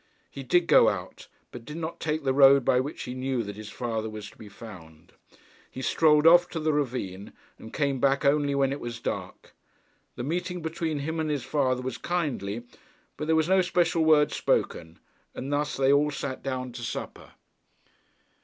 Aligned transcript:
He 0.31 0.41
did 0.41 0.65
go 0.65 0.89
out, 0.89 1.27
but 1.51 1.63
did 1.63 1.77
not 1.77 1.99
take 1.99 2.23
the 2.23 2.33
road 2.33 2.65
by 2.65 2.79
which 2.79 3.03
he 3.03 3.13
knew 3.13 3.43
that 3.43 3.55
his 3.55 3.69
father 3.69 4.09
was 4.09 4.31
to 4.31 4.35
be 4.35 4.49
found. 4.49 5.13
He 5.69 5.83
strolled 5.83 6.25
off 6.25 6.49
to 6.49 6.59
the 6.59 6.73
ravine, 6.73 7.33
and 7.59 7.71
came 7.71 7.99
back 7.99 8.25
only 8.25 8.55
when 8.55 8.71
it 8.71 8.79
was 8.79 8.99
dark. 8.99 9.53
The 10.15 10.23
meeting 10.23 10.63
between 10.63 10.97
him 11.01 11.19
and 11.19 11.29
his 11.29 11.43
father 11.43 11.83
was 11.83 11.99
kindly; 11.99 12.63
but 13.15 13.27
there 13.27 13.35
was 13.35 13.47
no 13.47 13.61
special 13.61 14.03
word 14.03 14.31
spoken, 14.31 14.97
and 15.35 15.53
thus 15.53 15.77
they 15.77 15.93
all 15.93 16.09
sat 16.09 16.41
down 16.41 16.71
to 16.71 16.81
supper. 16.81 17.33